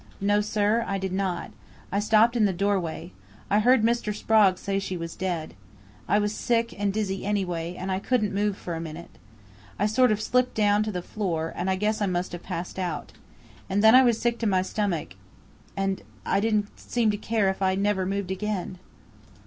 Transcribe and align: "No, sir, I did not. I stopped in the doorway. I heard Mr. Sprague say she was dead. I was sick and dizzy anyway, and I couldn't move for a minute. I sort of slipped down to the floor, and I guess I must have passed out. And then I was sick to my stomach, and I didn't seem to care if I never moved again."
"No, 0.19 0.41
sir, 0.41 0.83
I 0.87 0.97
did 0.97 1.13
not. 1.13 1.51
I 1.91 1.99
stopped 1.99 2.35
in 2.35 2.45
the 2.45 2.53
doorway. 2.53 3.11
I 3.51 3.59
heard 3.59 3.83
Mr. 3.83 4.15
Sprague 4.15 4.57
say 4.57 4.79
she 4.79 4.97
was 4.97 5.15
dead. 5.15 5.53
I 6.07 6.17
was 6.17 6.33
sick 6.33 6.73
and 6.75 6.91
dizzy 6.91 7.23
anyway, 7.23 7.75
and 7.75 7.91
I 7.91 7.99
couldn't 7.99 8.33
move 8.33 8.57
for 8.57 8.73
a 8.73 8.81
minute. 8.81 9.11
I 9.77 9.85
sort 9.85 10.11
of 10.11 10.19
slipped 10.19 10.55
down 10.55 10.81
to 10.81 10.91
the 10.91 11.03
floor, 11.03 11.53
and 11.55 11.69
I 11.69 11.75
guess 11.75 12.01
I 12.01 12.07
must 12.07 12.31
have 12.31 12.41
passed 12.41 12.79
out. 12.79 13.11
And 13.69 13.83
then 13.83 13.93
I 13.93 14.01
was 14.03 14.19
sick 14.19 14.39
to 14.39 14.47
my 14.47 14.63
stomach, 14.63 15.13
and 15.77 16.01
I 16.25 16.39
didn't 16.39 16.79
seem 16.79 17.11
to 17.11 17.17
care 17.17 17.47
if 17.51 17.61
I 17.61 17.75
never 17.75 18.03
moved 18.03 18.31
again." 18.31 18.79